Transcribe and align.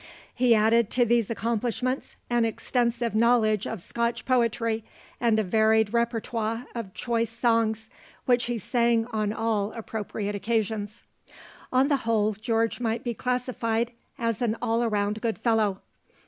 He 0.33 0.55
added 0.55 0.89
to 0.97 1.05
these 1.05 1.29
accomplishments 1.29 2.15
an 2.27 2.43
extensive 2.43 3.13
knowledge 3.13 3.67
of 3.67 3.83
Scotch 3.83 4.25
poetry 4.25 4.83
and 5.19 5.37
a 5.37 5.43
varied 5.43 5.93
repertoire 5.93 6.65
of 6.73 6.95
choice 6.95 7.29
songs, 7.29 7.87
which 8.25 8.45
he 8.45 8.57
sang 8.57 9.05
on 9.13 9.31
all 9.31 9.71
appropriate 9.73 10.33
occasions. 10.33 11.03
On 11.71 11.87
the 11.87 11.97
whole, 11.97 12.33
George 12.33 12.79
might 12.79 13.03
be 13.03 13.13
classified 13.13 13.91
as 14.17 14.41
an 14.41 14.57
all 14.59 14.83
around 14.83 15.21
good 15.21 15.37
fellow. 15.37 15.81